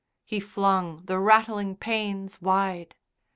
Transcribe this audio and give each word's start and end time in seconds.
He 0.25 0.39
flung 0.39 1.03
the 1.05 1.19
rattling 1.19 1.75
panes 1.75 2.41
wide. 2.41 2.95